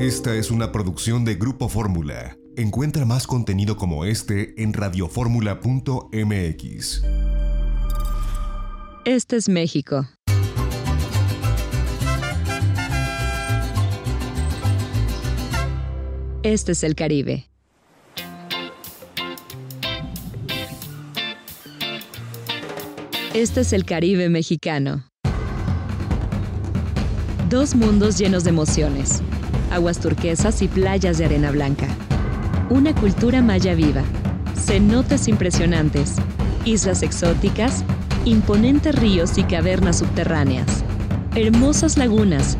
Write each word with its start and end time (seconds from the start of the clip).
Esta 0.00 0.34
es 0.34 0.50
una 0.50 0.72
producción 0.72 1.24
de 1.26 1.34
Grupo 1.34 1.68
Fórmula. 1.68 2.38
Encuentra 2.56 3.04
más 3.04 3.26
contenido 3.26 3.76
como 3.76 4.06
este 4.06 4.54
en 4.56 4.72
radioformula.mx. 4.72 7.02
Este 9.04 9.36
es 9.36 9.50
México. 9.50 10.08
Este 16.44 16.72
es 16.72 16.82
el 16.82 16.94
Caribe. 16.94 17.50
Este 23.34 23.60
es 23.60 23.74
el 23.74 23.84
Caribe 23.84 24.30
mexicano. 24.30 25.04
Dos 27.50 27.74
mundos 27.74 28.16
llenos 28.16 28.44
de 28.44 28.50
emociones, 28.50 29.22
aguas 29.70 29.98
turquesas 29.98 30.62
y 30.62 30.68
playas 30.68 31.18
de 31.18 31.24
arena 31.26 31.50
blanca. 31.50 31.86
Una 32.68 32.94
cultura 32.94 33.42
maya 33.42 33.74
viva, 33.74 34.02
cenotes 34.56 35.28
impresionantes, 35.28 36.16
islas 36.64 37.02
exóticas, 37.02 37.84
imponentes 38.24 38.94
ríos 38.94 39.38
y 39.38 39.44
cavernas 39.44 39.98
subterráneas, 39.98 40.84
hermosas 41.34 41.96
lagunas, 41.96 42.56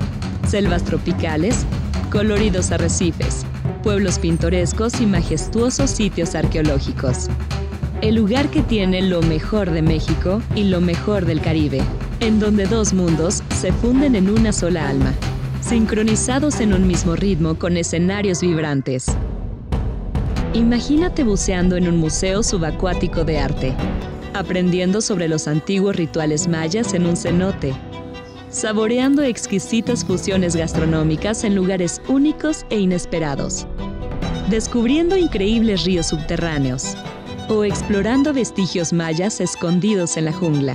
selvas 0.48 0.84
tropicales, 0.84 1.64
coloridos 2.10 2.72
arrecifes, 2.72 3.44
pueblos 3.82 4.18
pintorescos 4.18 5.00
y 5.00 5.06
majestuosos 5.06 5.90
sitios 5.90 6.34
arqueológicos. 6.34 7.28
El 8.00 8.14
lugar 8.14 8.48
que 8.48 8.62
tiene 8.62 9.02
lo 9.02 9.20
mejor 9.22 9.70
de 9.70 9.82
México 9.82 10.42
y 10.54 10.64
lo 10.64 10.80
mejor 10.80 11.26
del 11.26 11.40
Caribe, 11.40 11.82
en 12.20 12.40
donde 12.40 12.66
dos 12.66 12.94
mundos 12.94 13.42
se 13.60 13.72
funden 13.72 14.14
en 14.14 14.30
una 14.30 14.52
sola 14.52 14.88
alma, 14.88 15.12
sincronizados 15.60 16.60
en 16.60 16.72
un 16.72 16.86
mismo 16.86 17.16
ritmo 17.16 17.54
con 17.54 17.76
escenarios 17.76 18.40
vibrantes. 18.40 19.06
Imagínate 20.54 21.22
buceando 21.22 21.76
en 21.76 21.86
un 21.86 21.96
museo 21.96 22.42
subacuático 22.42 23.24
de 23.24 23.38
arte, 23.38 23.74
aprendiendo 24.34 25.00
sobre 25.00 25.28
los 25.28 25.46
antiguos 25.46 25.96
rituales 25.96 26.48
mayas 26.48 26.92
en 26.94 27.06
un 27.06 27.16
cenote, 27.16 27.72
saboreando 28.50 29.22
exquisitas 29.22 30.04
fusiones 30.04 30.56
gastronómicas 30.56 31.44
en 31.44 31.54
lugares 31.54 32.02
únicos 32.08 32.66
e 32.70 32.80
inesperados, 32.80 33.66
descubriendo 34.48 35.16
increíbles 35.16 35.84
ríos 35.84 36.06
subterráneos, 36.06 36.96
o 37.48 37.64
explorando 37.64 38.32
vestigios 38.32 38.92
mayas 38.92 39.40
escondidos 39.40 40.16
en 40.16 40.24
la 40.24 40.32
jungla. 40.32 40.74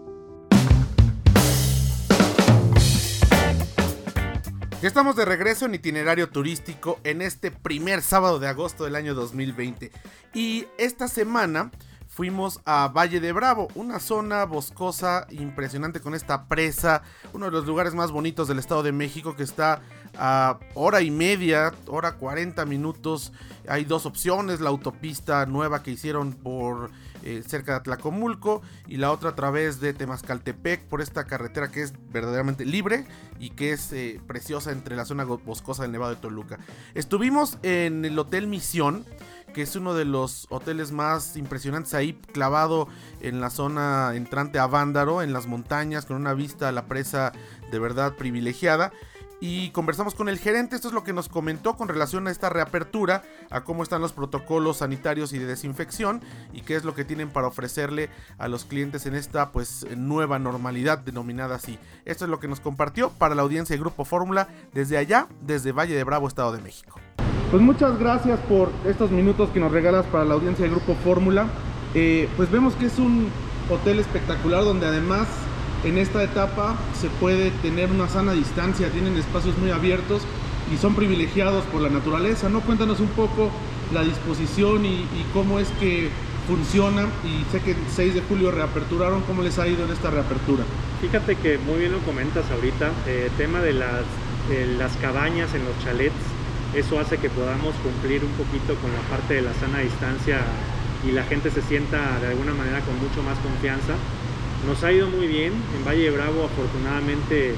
Ya 4.81 4.87
estamos 4.87 5.15
de 5.15 5.25
regreso 5.25 5.67
en 5.67 5.75
itinerario 5.75 6.29
turístico 6.29 6.99
en 7.03 7.21
este 7.21 7.51
primer 7.51 8.01
sábado 8.01 8.39
de 8.39 8.47
agosto 8.47 8.83
del 8.83 8.95
año 8.95 9.13
2020. 9.13 9.91
Y 10.33 10.65
esta 10.79 11.07
semana 11.07 11.69
fuimos 12.07 12.61
a 12.65 12.87
Valle 12.87 13.19
de 13.19 13.31
Bravo, 13.31 13.67
una 13.75 13.99
zona 13.99 14.43
boscosa 14.45 15.27
impresionante 15.29 15.99
con 15.99 16.15
esta 16.15 16.47
presa, 16.47 17.03
uno 17.31 17.45
de 17.45 17.51
los 17.51 17.67
lugares 17.67 17.93
más 17.93 18.11
bonitos 18.11 18.47
del 18.47 18.57
Estado 18.57 18.81
de 18.81 18.91
México 18.91 19.35
que 19.35 19.43
está 19.43 19.83
a 20.17 20.59
hora 20.73 21.01
y 21.01 21.11
media, 21.11 21.73
hora 21.87 22.13
40 22.13 22.65
minutos. 22.65 23.31
Hay 23.67 23.85
dos 23.85 24.05
opciones, 24.05 24.59
la 24.59 24.69
autopista 24.69 25.45
nueva 25.45 25.83
que 25.83 25.91
hicieron 25.91 26.33
por 26.33 26.91
eh, 27.23 27.43
cerca 27.45 27.73
de 27.73 27.77
Atlacomulco 27.79 28.61
y 28.87 28.97
la 28.97 29.11
otra 29.11 29.31
a 29.31 29.35
través 29.35 29.79
de 29.79 29.93
Temascaltepec 29.93 30.81
por 30.85 31.01
esta 31.01 31.25
carretera 31.25 31.69
que 31.69 31.83
es 31.83 31.93
verdaderamente 32.11 32.65
libre 32.65 33.05
y 33.39 33.51
que 33.51 33.73
es 33.73 33.93
eh, 33.93 34.19
preciosa 34.25 34.71
entre 34.71 34.95
la 34.95 35.05
zona 35.05 35.23
boscosa 35.23 35.83
del 35.83 35.91
Nevado 35.91 36.15
de 36.15 36.21
Toluca. 36.21 36.57
Estuvimos 36.95 37.59
en 37.61 38.05
el 38.05 38.17
Hotel 38.17 38.47
Misión 38.47 39.05
que 39.53 39.61
es 39.61 39.75
uno 39.75 39.93
de 39.93 40.05
los 40.05 40.47
hoteles 40.49 40.91
más 40.91 41.35
impresionantes 41.35 41.93
ahí, 41.93 42.13
clavado 42.13 42.87
en 43.19 43.41
la 43.41 43.49
zona 43.49 44.13
entrante 44.15 44.59
a 44.59 44.67
Vándaro, 44.67 45.21
en 45.21 45.33
las 45.33 45.45
montañas, 45.45 46.05
con 46.05 46.15
una 46.15 46.33
vista 46.33 46.69
a 46.69 46.71
la 46.71 46.85
presa 46.85 47.33
de 47.69 47.77
verdad 47.77 48.15
privilegiada 48.15 48.93
y 49.41 49.71
conversamos 49.71 50.15
con 50.15 50.29
el 50.29 50.37
gerente. 50.37 50.75
Esto 50.75 50.87
es 50.87 50.93
lo 50.93 51.03
que 51.03 51.11
nos 51.11 51.27
comentó 51.27 51.75
con 51.75 51.89
relación 51.89 52.27
a 52.27 52.31
esta 52.31 52.49
reapertura, 52.49 53.23
a 53.49 53.61
cómo 53.61 53.83
están 53.83 53.99
los 53.99 54.13
protocolos 54.13 54.77
sanitarios 54.77 55.33
y 55.33 55.39
de 55.39 55.47
desinfección 55.47 56.21
y 56.53 56.61
qué 56.61 56.75
es 56.75 56.85
lo 56.85 56.93
que 56.93 57.03
tienen 57.03 57.29
para 57.29 57.47
ofrecerle 57.47 58.09
a 58.37 58.47
los 58.47 58.63
clientes 58.63 59.05
en 59.07 59.15
esta 59.15 59.51
pues 59.51 59.85
nueva 59.97 60.39
normalidad 60.39 60.99
denominada 60.99 61.55
así. 61.55 61.77
Esto 62.05 62.25
es 62.25 62.31
lo 62.31 62.39
que 62.39 62.47
nos 62.47 62.59
compartió 62.59 63.09
para 63.09 63.35
la 63.35 63.41
audiencia 63.41 63.75
de 63.75 63.81
Grupo 63.81 64.05
Fórmula 64.05 64.47
desde 64.73 64.97
allá, 64.97 65.27
desde 65.41 65.71
Valle 65.71 65.95
de 65.95 66.03
Bravo, 66.03 66.27
Estado 66.27 66.51
de 66.51 66.61
México. 66.61 66.99
Pues 67.49 67.61
muchas 67.61 67.97
gracias 67.99 68.39
por 68.41 68.71
estos 68.85 69.11
minutos 69.11 69.49
que 69.49 69.59
nos 69.59 69.71
regalas 69.71 70.05
para 70.05 70.23
la 70.23 70.35
audiencia 70.35 70.63
de 70.63 70.71
Grupo 70.71 70.93
Fórmula. 71.03 71.47
Eh, 71.95 72.29
pues 72.37 72.49
vemos 72.51 72.75
que 72.75 72.85
es 72.85 72.99
un 72.99 73.29
hotel 73.69 73.99
espectacular 73.99 74.63
donde 74.63 74.85
además 74.85 75.27
en 75.83 75.97
esta 75.97 76.23
etapa 76.23 76.75
se 76.99 77.09
puede 77.09 77.51
tener 77.61 77.91
una 77.91 78.07
sana 78.07 78.33
distancia, 78.33 78.89
tienen 78.89 79.17
espacios 79.17 79.57
muy 79.57 79.71
abiertos 79.71 80.23
y 80.73 80.77
son 80.77 80.95
privilegiados 80.95 81.63
por 81.65 81.81
la 81.81 81.89
naturaleza, 81.89 82.49
¿no? 82.49 82.61
Cuéntanos 82.61 82.99
un 82.99 83.09
poco 83.09 83.49
la 83.93 84.03
disposición 84.03 84.85
y, 84.85 85.05
cómo 85.33 85.59
es 85.59 85.67
que 85.79 86.09
funciona 86.47 87.07
y 87.23 87.49
sé 87.51 87.61
que 87.61 87.71
el 87.71 87.77
6 87.93 88.15
de 88.15 88.21
julio 88.21 88.51
reaperturaron, 88.51 89.21
¿cómo 89.23 89.41
les 89.41 89.59
ha 89.59 89.67
ido 89.67 89.85
en 89.85 89.91
esta 89.91 90.09
reapertura? 90.09 90.63
Fíjate 91.01 91.35
que 91.35 91.57
muy 91.57 91.79
bien 91.79 91.91
lo 91.91 91.99
comentas 91.99 92.49
ahorita, 92.51 92.91
el 93.07 93.27
eh, 93.27 93.31
tema 93.37 93.59
de 93.59 93.73
las, 93.73 94.03
las 94.77 94.95
cabañas 94.97 95.53
en 95.53 95.63
los 95.65 95.77
chalets, 95.83 96.15
eso 96.75 96.99
hace 96.99 97.17
que 97.17 97.29
podamos 97.29 97.75
cumplir 97.83 98.23
un 98.23 98.31
poquito 98.31 98.75
con 98.81 98.91
la 98.91 99.01
parte 99.09 99.35
de 99.35 99.41
la 99.41 99.53
sana 99.55 99.79
distancia 99.79 100.39
y 101.07 101.11
la 101.11 101.23
gente 101.23 101.51
se 101.51 101.61
sienta 101.61 102.19
de 102.19 102.27
alguna 102.27 102.53
manera 102.53 102.79
con 102.81 102.95
mucho 102.99 103.21
más 103.23 103.37
confianza. 103.39 103.93
Nos 104.67 104.83
ha 104.83 104.91
ido 104.91 105.09
muy 105.09 105.25
bien, 105.25 105.53
en 105.75 105.85
Valle 105.85 106.03
de 106.03 106.11
Bravo 106.11 106.45
afortunadamente 106.45 107.55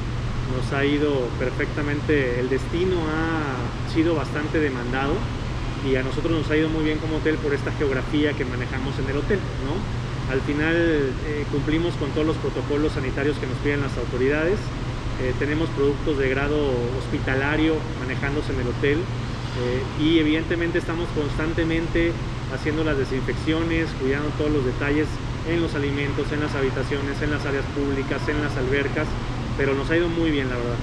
nos 0.55 0.71
ha 0.71 0.85
ido 0.85 1.27
perfectamente, 1.37 2.39
el 2.39 2.49
destino 2.49 2.95
ha 3.11 3.91
sido 3.93 4.15
bastante 4.15 4.59
demandado 4.59 5.13
y 5.89 5.97
a 5.97 6.03
nosotros 6.03 6.31
nos 6.31 6.49
ha 6.49 6.55
ido 6.55 6.69
muy 6.69 6.85
bien 6.85 6.99
como 6.99 7.17
hotel 7.17 7.35
por 7.35 7.53
esta 7.53 7.71
geografía 7.73 8.31
que 8.33 8.45
manejamos 8.45 8.97
en 8.99 9.09
el 9.09 9.17
hotel. 9.17 9.39
Al 10.31 10.39
final 10.41 10.75
eh, 10.75 11.45
cumplimos 11.51 11.93
con 11.95 12.09
todos 12.11 12.25
los 12.25 12.37
protocolos 12.37 12.93
sanitarios 12.93 13.37
que 13.37 13.47
nos 13.47 13.57
piden 13.57 13.81
las 13.81 13.97
autoridades, 13.97 14.57
eh, 15.21 15.33
tenemos 15.39 15.67
productos 15.69 16.17
de 16.17 16.29
grado 16.29 16.55
hospitalario 16.97 17.75
manejándose 17.99 18.53
en 18.53 18.61
el 18.61 18.67
hotel 18.67 18.97
eh, 18.97 20.01
y 20.01 20.19
evidentemente 20.19 20.79
estamos 20.79 21.07
constantemente 21.13 22.13
haciendo 22.53 22.85
las 22.85 22.97
desinfecciones, 22.97 23.89
cuidando 23.99 24.29
todos 24.37 24.51
los 24.51 24.65
detalles 24.65 25.07
en 25.47 25.61
los 25.61 25.75
alimentos, 25.75 26.31
en 26.31 26.39
las 26.39 26.55
habitaciones, 26.55 27.21
en 27.21 27.31
las 27.31 27.45
áreas 27.45 27.65
públicas, 27.75 28.21
en 28.27 28.41
las 28.41 28.55
albercas, 28.57 29.07
pero 29.57 29.73
nos 29.73 29.89
ha 29.89 29.97
ido 29.97 30.09
muy 30.09 30.31
bien 30.31 30.49
la 30.49 30.55
verdad. 30.55 30.77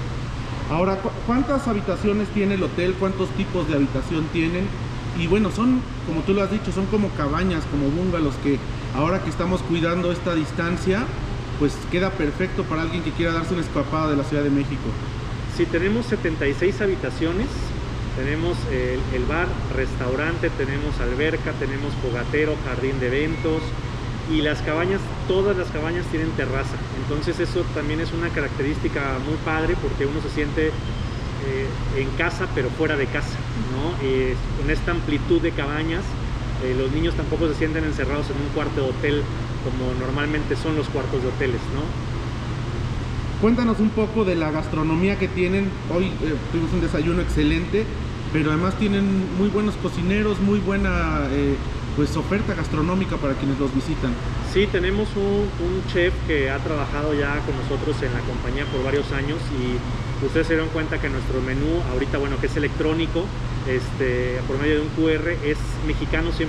Ahora, 0.69 0.97
¿cuántas 1.27 1.67
habitaciones 1.67 2.29
tiene 2.29 2.55
el 2.55 2.63
hotel? 2.63 2.95
¿Cuántos 2.99 3.29
tipos 3.31 3.67
de 3.67 3.75
habitación 3.75 4.25
tienen? 4.31 4.65
Y 5.19 5.27
bueno, 5.27 5.51
son, 5.51 5.81
como 6.07 6.21
tú 6.21 6.33
lo 6.33 6.43
has 6.43 6.51
dicho, 6.51 6.71
son 6.71 6.85
como 6.85 7.09
cabañas, 7.09 7.63
como 7.65 7.89
bungalows 7.89 8.35
que 8.43 8.57
ahora 8.95 9.21
que 9.21 9.29
estamos 9.29 9.61
cuidando 9.63 10.11
esta 10.11 10.33
distancia, 10.33 11.03
pues 11.59 11.73
queda 11.91 12.11
perfecto 12.11 12.63
para 12.63 12.83
alguien 12.83 13.03
que 13.03 13.11
quiera 13.11 13.33
darse 13.33 13.53
una 13.53 13.63
escapada 13.63 14.11
de 14.11 14.17
la 14.17 14.23
Ciudad 14.23 14.43
de 14.43 14.49
México. 14.49 14.87
Sí, 15.57 15.65
tenemos 15.65 16.05
76 16.05 16.81
habitaciones, 16.81 17.47
Tenemos 18.15 18.57
el, 18.71 19.25
bar, 19.25 19.47
restaurante, 19.73 20.49
tenemos 20.57 20.99
alberca, 20.99 21.53
tenemos 21.59 21.93
fogatero, 22.03 22.55
jardín 22.65 22.99
de 22.99 23.07
eventos 23.07 23.61
y 24.31 24.41
las 24.41 24.61
cabañas, 24.61 25.01
todas 25.27 25.57
las 25.57 25.67
cabañas 25.69 26.05
tienen 26.07 26.31
terraza. 26.31 26.75
Entonces 27.03 27.39
eso 27.39 27.63
también 27.75 27.99
es 27.99 28.13
una 28.13 28.29
característica 28.29 29.17
muy 29.25 29.35
padre 29.43 29.75
porque 29.81 30.05
uno 30.05 30.21
se 30.21 30.29
siente 30.29 30.67
eh, 30.67 31.67
en 31.97 32.09
casa 32.17 32.47
pero 32.55 32.69
fuera 32.69 32.95
de 32.95 33.07
casa, 33.07 33.37
¿no? 33.71 33.93
Eh, 34.07 34.35
con 34.59 34.69
esta 34.69 34.91
amplitud 34.91 35.41
de 35.41 35.51
cabañas, 35.51 36.03
eh, 36.63 36.75
los 36.77 36.91
niños 36.91 37.15
tampoco 37.15 37.47
se 37.47 37.55
sienten 37.55 37.83
encerrados 37.83 38.27
en 38.29 38.37
un 38.37 38.47
cuarto 38.53 38.81
de 38.83 38.89
hotel 38.89 39.23
como 39.63 39.93
normalmente 39.99 40.55
son 40.55 40.75
los 40.75 40.87
cuartos 40.89 41.21
de 41.21 41.29
hoteles, 41.29 41.61
¿no? 41.73 41.81
Cuéntanos 43.41 43.79
un 43.79 43.89
poco 43.89 44.23
de 44.23 44.35
la 44.35 44.51
gastronomía 44.51 45.17
que 45.17 45.27
tienen. 45.27 45.69
Hoy 45.93 46.05
eh, 46.05 46.35
tuvimos 46.51 46.71
un 46.73 46.81
desayuno 46.81 47.21
excelente, 47.21 47.85
pero 48.31 48.51
además 48.51 48.77
tienen 48.77 49.35
muy 49.37 49.49
buenos 49.49 49.75
cocineros, 49.77 50.39
muy 50.39 50.59
buena 50.59 51.27
pues 51.95 52.15
oferta 52.17 52.53
gastronómica 52.53 53.17
para 53.17 53.33
quienes 53.33 53.59
los 53.59 53.73
visitan. 53.73 54.13
Sí, 54.53 54.67
tenemos 54.71 55.09
un, 55.15 55.49
chef 55.91 56.13
que 56.27 56.49
ha 56.49 56.57
trabajado 56.59 57.13
ya 57.13 57.39
con 57.45 57.55
nosotros 57.57 58.01
en 58.03 58.13
la 58.13 58.19
compañía 58.21 58.65
por 58.65 58.83
varios 58.83 59.11
años 59.11 59.39
y 59.59 60.25
ustedes 60.25 60.47
se 60.47 60.53
dieron 60.53 60.69
cuenta 60.69 61.01
que 61.01 61.09
nuestro 61.09 61.41
menú 61.41 61.81
ahorita, 61.91 62.17
bueno, 62.17 62.39
que 62.39 62.47
es 62.47 62.55
electrónico, 62.55 63.25
este, 63.67 64.39
por 64.47 64.59
medio 64.59 64.75
de 64.75 64.81
un 64.81 64.89
QR, 64.89 65.29
es 65.43 65.57
mexicano 65.85 66.31
100%. 66.31 66.47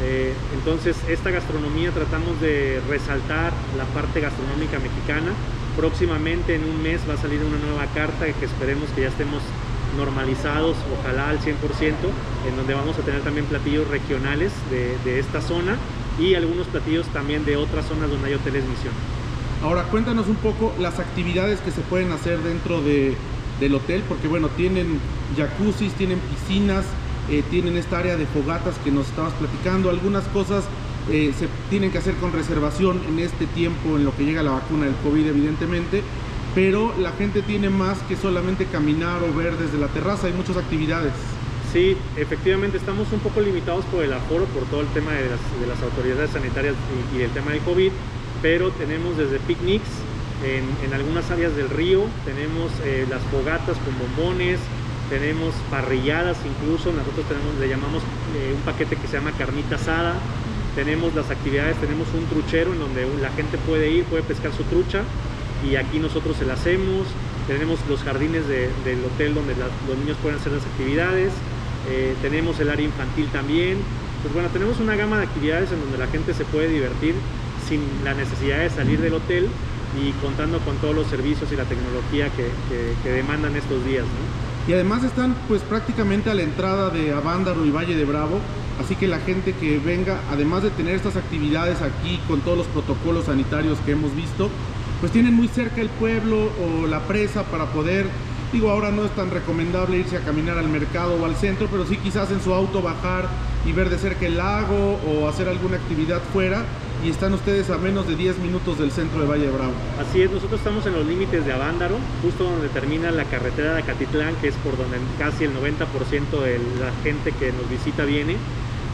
Eh, 0.00 0.32
entonces, 0.54 0.96
esta 1.08 1.30
gastronomía 1.30 1.90
tratamos 1.90 2.40
de 2.40 2.80
resaltar 2.88 3.52
la 3.76 3.84
parte 3.86 4.20
gastronómica 4.20 4.78
mexicana, 4.78 5.32
próximamente 5.76 6.54
en 6.54 6.64
un 6.64 6.82
mes 6.82 7.00
va 7.08 7.14
a 7.14 7.16
salir 7.16 7.40
una 7.42 7.58
nueva 7.58 7.86
carta 7.94 8.26
que 8.26 8.44
esperemos 8.44 8.90
que 8.90 9.02
ya 9.02 9.08
estemos 9.08 9.42
normalizados, 9.96 10.76
ojalá 10.98 11.30
al 11.30 11.40
100%, 11.40 11.54
en 12.48 12.56
donde 12.56 12.74
vamos 12.74 12.98
a 12.98 13.02
tener 13.02 13.22
también 13.22 13.46
platillos 13.46 13.88
regionales 13.88 14.52
de, 14.70 15.18
esta 15.18 15.40
zona 15.40 15.76
y 16.18 16.34
algunos 16.34 16.66
platillos 16.66 17.06
también 17.08 17.44
de 17.44 17.56
otras 17.56 17.86
zonas 17.86 18.10
donde 18.10 18.28
hay 18.28 18.34
hoteles 18.34 18.64
misión. 18.64 18.92
Ahora 19.62 19.84
cuéntanos 19.84 20.28
un 20.28 20.36
poco 20.36 20.72
las 20.78 20.98
actividades 20.98 21.60
que 21.60 21.70
se 21.70 21.80
pueden 21.82 22.12
hacer 22.12 22.38
dentro 22.42 22.80
del 22.80 23.74
hotel, 23.74 24.02
porque 24.08 24.28
bueno, 24.28 24.48
tienen 24.50 25.00
jacuzzis, 25.36 25.92
tienen 25.94 26.20
piscinas, 26.20 26.84
eh, 27.30 27.42
tienen 27.50 27.76
esta 27.76 27.98
área 27.98 28.16
de 28.16 28.26
fogatas 28.26 28.76
que 28.84 28.90
nos 28.90 29.08
estabas 29.08 29.32
platicando, 29.34 29.90
algunas 29.90 30.24
cosas 30.28 30.64
eh, 31.10 31.32
se 31.38 31.48
tienen 31.70 31.90
que 31.90 31.98
hacer 31.98 32.14
con 32.16 32.32
reservación 32.32 33.00
en 33.08 33.18
este 33.18 33.46
tiempo 33.46 33.96
en 33.96 34.04
lo 34.04 34.14
que 34.14 34.24
llega 34.24 34.42
la 34.42 34.50
vacuna 34.50 34.84
del 34.84 34.94
COVID 34.96 35.26
evidentemente, 35.26 36.02
pero 36.54 36.94
la 36.98 37.12
gente 37.12 37.42
tiene 37.42 37.70
más 37.70 37.98
que 38.08 38.16
solamente 38.16 38.66
caminar 38.66 39.22
o 39.22 39.34
ver 39.34 39.56
desde 39.56 39.78
la 39.78 39.88
terraza, 39.88 40.26
hay 40.26 40.32
muchas 40.32 40.56
actividades. 40.56 41.12
Sí, 41.72 41.96
efectivamente 42.16 42.78
estamos 42.78 43.12
un 43.12 43.20
poco 43.20 43.40
limitados 43.40 43.84
por 43.86 44.02
el 44.02 44.12
aforo, 44.12 44.46
por 44.46 44.64
todo 44.64 44.80
el 44.80 44.86
tema 44.88 45.12
de 45.12 45.28
las, 45.66 45.82
autoridades 45.82 46.30
sanitarias 46.30 46.74
y, 47.14 47.20
el 47.20 47.30
tema 47.30 47.52
del 47.52 47.60
COVID, 47.60 47.92
pero 48.40 48.70
tenemos 48.70 49.18
desde 49.18 49.38
picnics 49.40 49.88
en, 50.44 50.94
algunas 50.94 51.30
áreas 51.30 51.54
del 51.56 51.68
río, 51.68 52.04
tenemos 52.24 52.72
eh, 52.84 53.06
las 53.10 53.20
fogatas 53.24 53.76
con 53.84 53.98
bombones, 53.98 54.58
tenemos 55.10 55.54
parrilladas 55.70 56.38
incluso, 56.46 56.92
nosotros 56.92 57.26
tenemos, 57.28 57.54
le 57.60 57.68
llamamos 57.68 58.02
eh, 58.36 58.54
un 58.54 58.62
paquete 58.62 58.96
que 58.96 59.06
se 59.06 59.18
llama 59.18 59.32
carnita 59.32 59.74
asada, 59.74 60.14
tenemos 60.74 61.14
las 61.14 61.30
actividades, 61.30 61.76
tenemos 61.78 62.08
un 62.14 62.24
truchero 62.26 62.72
en 62.72 62.78
donde 62.78 63.06
la 63.20 63.30
gente 63.30 63.58
puede 63.58 63.90
ir, 63.90 64.04
puede 64.04 64.22
pescar 64.22 64.52
su 64.52 64.62
trucha 64.64 65.02
y 65.66 65.76
aquí 65.76 65.98
nosotros 65.98 66.36
se 66.36 66.44
la 66.44 66.54
hacemos. 66.54 67.06
Tenemos 67.46 67.78
los 67.88 68.02
jardines 68.02 68.46
del 68.46 69.04
hotel 69.04 69.34
donde 69.34 69.54
los 69.56 69.98
niños 69.98 70.16
pueden 70.22 70.38
hacer 70.38 70.52
las 70.52 70.64
actividades. 70.64 71.32
Eh, 71.88 72.14
tenemos 72.20 72.60
el 72.60 72.70
área 72.70 72.84
infantil 72.84 73.26
también. 73.28 73.78
Pues 74.22 74.34
bueno, 74.34 74.48
tenemos 74.50 74.80
una 74.80 74.96
gama 74.96 75.18
de 75.18 75.24
actividades 75.24 75.72
en 75.72 75.80
donde 75.80 75.96
la 75.96 76.06
gente 76.08 76.34
se 76.34 76.44
puede 76.44 76.68
divertir 76.68 77.14
sin 77.68 77.80
la 78.04 78.14
necesidad 78.14 78.58
de 78.58 78.70
salir 78.70 79.00
del 79.00 79.14
hotel 79.14 79.48
y 80.02 80.12
contando 80.22 80.58
con 80.60 80.76
todos 80.76 80.94
los 80.94 81.06
servicios 81.06 81.50
y 81.52 81.56
la 81.56 81.64
tecnología 81.64 82.28
que, 82.36 83.10
demandan 83.10 83.56
estos 83.56 83.84
días. 83.84 84.04
Y 84.66 84.72
además 84.74 85.02
están 85.04 85.34
pues 85.48 85.62
prácticamente 85.62 86.30
a 86.30 86.34
la 86.34 86.42
entrada 86.42 86.90
de 86.90 87.12
Avándaro 87.12 87.64
y 87.64 87.70
Valle 87.70 87.96
de 87.96 88.04
Bravo, 88.04 88.40
Así 88.78 88.94
que 88.94 89.08
la 89.08 89.18
gente 89.18 89.54
que 89.54 89.78
venga, 89.78 90.20
además 90.30 90.62
de 90.62 90.70
tener 90.70 90.94
estas 90.94 91.16
actividades 91.16 91.82
aquí 91.82 92.20
con 92.28 92.40
todos 92.42 92.58
los 92.58 92.66
protocolos 92.68 93.24
sanitarios 93.24 93.76
que 93.84 93.92
hemos 93.92 94.14
visto, 94.14 94.50
pues 95.00 95.12
tienen 95.12 95.34
muy 95.34 95.48
cerca 95.48 95.80
el 95.80 95.88
pueblo 95.88 96.50
o 96.62 96.86
la 96.86 97.00
presa 97.00 97.44
para 97.44 97.66
poder, 97.66 98.06
digo, 98.52 98.70
ahora 98.70 98.90
no 98.90 99.04
es 99.04 99.10
tan 99.12 99.30
recomendable 99.30 99.98
irse 99.98 100.16
a 100.16 100.20
caminar 100.20 100.58
al 100.58 100.68
mercado 100.68 101.14
o 101.14 101.24
al 101.24 101.36
centro, 101.36 101.68
pero 101.70 101.86
sí 101.86 101.96
quizás 101.98 102.30
en 102.30 102.40
su 102.40 102.52
auto 102.52 102.82
bajar 102.82 103.28
y 103.64 103.72
ver 103.72 103.90
de 103.90 103.98
cerca 103.98 104.26
el 104.26 104.36
lago 104.36 104.98
o 105.06 105.28
hacer 105.28 105.48
alguna 105.48 105.76
actividad 105.76 106.20
fuera 106.32 106.64
y 107.04 107.10
están 107.10 107.32
ustedes 107.32 107.70
a 107.70 107.78
menos 107.78 108.08
de 108.08 108.16
10 108.16 108.38
minutos 108.38 108.78
del 108.78 108.90
centro 108.90 109.20
de 109.20 109.26
Valle 109.26 109.48
Bravo. 109.50 109.72
Así 110.00 110.22
es, 110.22 110.30
nosotros 110.30 110.58
estamos 110.58 110.84
en 110.86 110.94
los 110.94 111.06
límites 111.06 111.46
de 111.46 111.52
Avándaro, 111.52 111.96
justo 112.22 112.44
donde 112.44 112.68
termina 112.68 113.10
la 113.12 113.24
carretera 113.24 113.74
de 113.74 113.82
Acatitlán, 113.82 114.34
que 114.40 114.48
es 114.48 114.56
por 114.56 114.76
donde 114.76 114.98
casi 115.16 115.44
el 115.44 115.52
90% 115.54 116.42
de 116.42 116.58
la 116.80 116.92
gente 117.04 117.32
que 117.32 117.52
nos 117.52 117.70
visita 117.70 118.04
viene. 118.04 118.36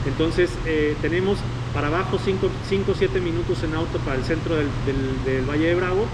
Entonces 0.07 0.51
eh, 0.67 0.97
tenemos 1.01 1.39
para 1.75 1.89
abajo 1.89 2.19
5 2.25 2.47
o 2.47 2.95
7 2.95 3.21
minutos 3.21 3.65
en 3.65 3.75
auto 3.75 3.99
para 3.99 4.17
el 4.17 4.25
centro 4.25 4.55
del, 4.55 5.45
Valle 5.51 5.67
de 5.67 5.75
Bravo, 5.75 6.07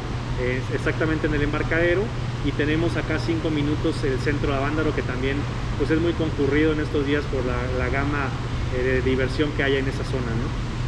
exactamente 0.73 1.27
en 1.27 1.35
el 1.35 1.43
embarcadero, 1.43 2.03
y 2.47 2.53
tenemos 2.53 2.97
acá 2.97 3.19
5 3.19 3.51
minutos 3.51 4.03
el 4.03 4.19
centro 4.21 4.53
de 4.53 4.57
Avándaro 4.57 4.95
que 4.95 5.03
también 5.03 5.37
pues, 5.77 5.91
es 5.91 6.01
muy 6.01 6.15
concurrido 6.15 6.73
en 6.73 6.81
estos 6.81 7.07
días 7.07 7.23
por 7.25 7.43
la, 7.45 7.89
gama 7.91 8.29
eh, 8.75 8.83
de 8.83 9.03
diversión 9.03 9.51
que 9.53 9.63
hay 9.63 9.77
en 9.77 9.87
esa 9.87 10.03
zona. 10.05 10.33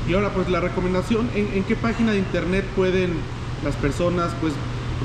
Y 0.08 0.14
ahora 0.14 0.30
pues 0.30 0.48
la 0.48 0.60
recomendación, 0.60 1.28
¿en, 1.34 1.62
qué 1.64 1.76
página 1.76 2.12
de 2.12 2.18
internet 2.18 2.64
pueden 2.74 3.12
las 3.62 3.76
personas 3.76 4.32
pues 4.40 4.54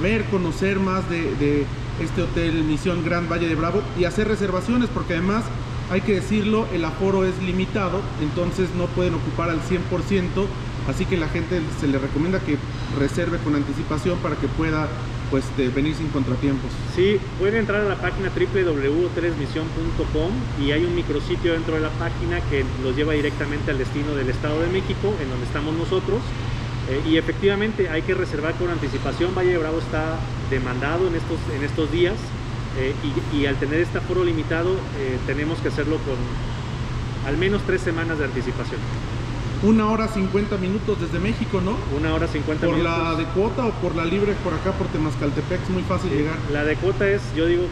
ver, 0.02 0.24
conocer 0.26 0.80
más 0.80 1.08
de, 1.10 1.36
de 1.36 1.66
este 2.02 2.22
hotel 2.22 2.64
Misión 2.64 3.04
Gran 3.04 3.30
Valle 3.30 3.48
de 3.48 3.56
Bravo 3.56 3.82
y 4.00 4.06
hacer 4.06 4.30
reservaciones? 4.30 4.90
Porque 4.90 5.14
además 5.14 5.44
hay 5.90 6.02
que 6.02 6.16
decirlo, 6.16 6.68
el 6.74 6.84
aforo 6.84 7.26
es 7.26 7.38
limitado, 7.42 8.02
entonces 8.22 8.70
no 8.76 8.88
pueden 8.88 9.14
ocupar 9.14 9.50
al 9.50 9.62
100%, 9.62 10.46
así 10.88 11.06
que 11.06 11.18
la 11.18 11.30
gente 11.30 11.62
se 11.80 11.88
le 11.88 11.98
recomienda 11.98 12.40
que 12.40 12.58
reserve 13.00 13.38
con 13.40 13.56
anticipación 13.56 14.20
para 14.20 14.36
que 14.36 14.48
pueda 14.48 14.88
pues 15.30 15.44
venir 15.76 15.94
sin 15.96 16.08
contratiempos. 16.08 16.72
Sí, 16.96 17.20
pueden 17.40 17.58
entrar 17.58 17.82
a 17.82 17.90
la 17.90 17.96
página 17.96 18.30
www.hotelesmisión.com 18.30 20.32
y 20.66 20.72
hay 20.72 20.86
un 20.86 20.96
micrositio 20.96 21.52
dentro 21.54 21.76
de 21.76 21.82
la 21.82 21.90
página 21.92 22.40
que 22.50 22.66
los 22.84 22.96
lleva 22.96 23.14
directamente 23.14 23.72
al 23.72 23.78
destino 23.78 24.16
del 24.16 24.30
Estado 24.30 24.62
de 24.62 24.68
México, 24.68 25.14
en 25.22 25.30
donde 25.30 25.46
estamos 25.46 25.76
nosotros. 25.76 26.22
Eh, 26.90 27.02
y 27.10 27.18
efectivamente 27.18 27.90
hay 27.90 28.04
que 28.04 28.14
reservar 28.14 28.54
con 28.56 28.70
anticipación. 28.70 29.36
Valle 29.36 29.52
de 29.52 29.58
Bravo 29.58 29.80
está 29.80 30.18
demandado 30.50 31.08
en 31.08 31.16
estos, 31.16 31.40
en 31.54 31.64
estos 31.64 31.92
días. 31.92 32.16
Eh, 32.80 32.94
y, 33.34 33.46
al 33.48 33.56
tener 33.56 33.82
este 33.82 33.98
aforo 33.98 34.24
limitado 34.24 34.72
eh, 35.00 35.18
tenemos 35.26 35.58
que 35.60 35.70
hacerlo 35.70 35.98
con 35.98 36.16
al 37.26 37.36
menos 37.38 37.62
tres 37.66 37.82
semanas 37.82 38.20
de 38.20 38.26
anticipación. 38.26 38.80
Una 39.64 39.90
hora 39.90 40.08
50 40.08 40.58
minutos 40.58 41.02
desde 41.02 41.18
México, 41.20 41.60
¿no? 41.60 41.76
Una 41.98 42.14
hora 42.14 42.28
50 42.28 42.68
minutos. 42.68 42.86
¿Por 42.86 43.02
la 43.02 43.16
de 43.16 43.26
cuota 43.26 43.66
o 43.66 43.72
por 43.72 43.96
la 43.96 44.06
libre 44.06 44.34
por 44.44 44.54
acá, 44.54 44.72
por 44.74 44.88
Temascaltepec? 44.88 45.64
Es 45.64 45.70
muy 45.72 45.82
fácil 45.84 46.12
llegar. 46.12 46.38
La 46.54 46.64
de 46.64 46.76
cuota 46.76 47.10
es, 47.10 47.22
yo 47.36 47.48
digo, 47.48 47.64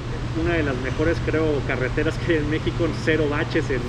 una 0.43 0.55
de 0.55 0.63
las 0.63 0.75
mejores, 0.77 1.17
creo, 1.25 1.45
carreteras 1.67 2.17
que 2.17 2.33
hay 2.33 2.39
en 2.39 2.49
México, 2.49 2.87
cero 3.03 3.27
baches 3.29 3.69
en, 3.69 3.81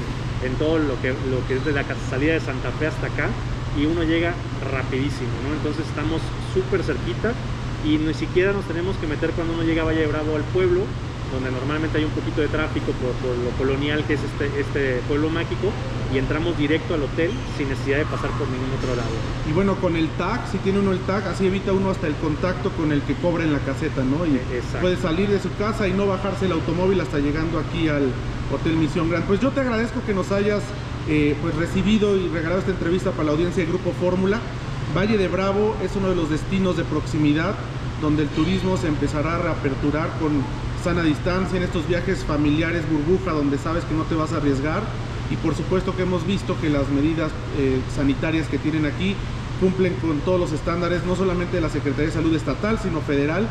en 0.45 0.55
todo 0.57 0.79
lo 0.79 1.01
que, 1.01 1.09
lo 1.09 1.47
que 1.49 1.57
es 1.57 1.65
de 1.65 1.73
la 1.73 1.85
salida 2.11 2.35
de 2.35 2.41
Santa 2.41 2.71
Fe 2.73 2.89
hasta 2.89 3.07
acá 3.07 3.31
y 3.79 3.87
uno 3.87 4.03
llega 4.03 4.35
rapidísimo, 4.73 5.31
¿no? 5.49 5.55
Entonces 5.55 5.87
estamos 5.87 6.21
súper 6.55 6.83
cerquita 6.83 7.33
y 7.85 7.99
ni 7.99 8.15
siquiera 8.15 8.53
nos 8.53 8.65
tenemos 8.65 8.97
que 8.97 9.07
meter 9.07 9.31
cuando 9.31 9.55
uno 9.55 9.63
llega 9.63 9.83
a 9.83 9.87
Valle 9.87 10.07
Bravo 10.07 10.37
al 10.37 10.43
pueblo, 10.45 10.83
donde 11.33 11.51
normalmente 11.51 11.99
hay 11.99 12.05
un 12.05 12.11
poquito 12.11 12.41
de 12.41 12.49
tráfico 12.49 12.93
por, 12.93 13.37
lo 13.37 13.51
colonial 13.59 14.05
que 14.05 14.15
es 14.15 14.21
este, 14.23 14.61
este 14.61 15.01
pueblo 15.09 15.29
mágico, 15.29 15.73
y 16.15 16.19
entramos 16.19 16.57
directo 16.57 16.95
al 16.95 17.03
hotel 17.03 17.31
sin 17.59 17.69
necesidad 17.69 17.99
de 17.99 18.05
pasar 18.05 18.31
por 18.31 18.49
ningún 18.49 18.71
otro 18.79 18.95
lado. 18.95 19.11
Y 19.49 19.53
bueno, 19.53 19.75
con 19.77 19.97
el 19.97 20.09
tag, 20.11 20.47
si 20.51 20.59
tiene 20.59 20.79
uno 20.79 20.93
el 20.93 21.01
tag, 21.01 21.27
así 21.27 21.47
evita 21.47 21.73
uno 21.73 21.91
hasta 21.91 22.07
el 22.07 22.15
contacto 22.15 22.71
con 22.71 22.93
el 22.93 23.03
que 23.03 23.15
cobra 23.15 23.45
en 23.45 23.53
la 23.53 23.59
caseta, 23.59 24.03
¿no? 24.05 24.25
Y 24.25 24.41
puede 24.81 24.97
salir 24.97 25.29
de 25.29 25.41
su 25.41 25.53
casa 25.57 25.89
y 25.89 25.93
no 25.93 26.07
bajarse 26.07 26.47
el 26.47 26.53
automóvil 26.53 27.01
hasta 27.01 27.19
llegando 27.19 27.59
aquí 27.59 27.89
al 27.89 28.11
Hotel 28.53 28.77
Misión 28.77 29.11
Gran. 29.11 29.25
Pues 29.25 29.41
yo 29.41 29.51
te 29.51 29.61
agradezco 29.61 30.01
que 30.07 30.15
nos 30.15 30.31
hayas 30.31 30.63
eh, 31.09 31.37
pues 31.41 31.55
recibido 31.57 32.17
y 32.17 32.29
regalado 32.29 32.61
esta 32.61 32.73
entrevista 32.73 33.11
para 33.11 33.25
la 33.25 33.33
audiencia 33.33 33.65
de 33.65 33.69
Grupo 33.69 33.93
Fórmula. 33.93 34.41
Valle 34.97 35.19
de 35.19 35.29
Bravo 35.29 35.77
es 35.85 35.95
uno 35.95 36.09
de 36.09 36.15
los 36.15 36.31
destinos 36.31 36.79
de 36.79 36.85
proximidad 36.85 37.55
donde 38.01 38.23
el 38.23 38.31
turismo 38.31 38.79
se 38.79 38.89
empezará 38.89 39.35
a 39.35 39.39
reaperturar 39.39 40.09
con 40.19 40.43
sana 40.83 41.03
distancia 41.03 41.59
en 41.59 41.65
estos 41.65 41.87
viajes 41.87 42.25
familiares 42.25 42.83
burbuja 42.91 43.33
donde 43.33 43.59
sabes 43.59 43.85
que 43.85 43.95
no 43.95 44.05
te 44.05 44.15
vas 44.15 44.33
a 44.33 44.39
arriesgar 44.39 44.83
y 45.31 45.37
por 45.37 45.55
supuesto 45.55 45.95
que 45.95 46.05
hemos 46.05 46.27
visto 46.27 46.59
que 46.63 46.71
las 46.71 46.89
medidas 46.89 47.31
eh, 47.59 47.79
sanitarias 47.95 48.49
que 48.49 48.57
tienen 48.57 48.87
aquí 48.87 49.15
cumplen 49.61 49.95
con 49.97 50.21
todos 50.21 50.41
los 50.41 50.53
estándares 50.53 51.05
no 51.05 51.15
solamente 51.15 51.57
de 51.57 51.61
la 51.61 51.69
Secretaría 51.69 52.07
de 52.07 52.13
Salud 52.13 52.35
Estatal 52.35 52.79
sino 52.79 53.03
federal 53.03 53.47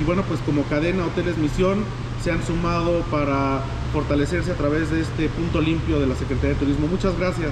y 0.00 0.04
bueno 0.04 0.22
pues 0.22 0.40
como 0.46 0.62
cadena 0.62 1.04
Hoteles 1.04 1.36
Misión 1.36 1.84
se 2.24 2.32
han 2.32 2.42
sumado 2.42 3.00
para 3.10 3.60
fortalecerse 3.92 4.50
a 4.50 4.54
través 4.54 4.90
de 4.90 5.02
este 5.02 5.28
punto 5.28 5.60
limpio 5.60 6.00
de 6.00 6.06
la 6.06 6.14
Secretaría 6.14 6.54
de 6.54 6.56
Turismo. 6.56 6.86
Muchas 6.86 7.16
gracias. 7.18 7.50